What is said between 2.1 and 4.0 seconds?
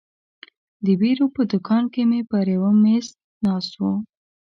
پر یوه مېز ناست وو.